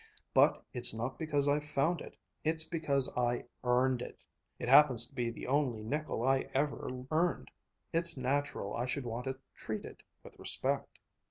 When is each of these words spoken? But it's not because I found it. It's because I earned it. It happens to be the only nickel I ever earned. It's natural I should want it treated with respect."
But 0.33 0.65
it's 0.73 0.95
not 0.95 1.19
because 1.19 1.47
I 1.47 1.59
found 1.59 2.01
it. 2.01 2.17
It's 2.43 2.63
because 2.63 3.07
I 3.15 3.45
earned 3.63 4.01
it. 4.01 4.25
It 4.57 4.67
happens 4.67 5.05
to 5.05 5.13
be 5.13 5.29
the 5.29 5.45
only 5.45 5.83
nickel 5.83 6.23
I 6.23 6.49
ever 6.55 7.05
earned. 7.11 7.51
It's 7.93 8.17
natural 8.17 8.75
I 8.75 8.87
should 8.87 9.05
want 9.05 9.27
it 9.27 9.37
treated 9.53 10.01
with 10.23 10.39
respect." 10.39 10.97